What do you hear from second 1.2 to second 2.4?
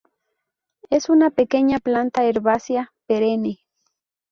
pequeña planta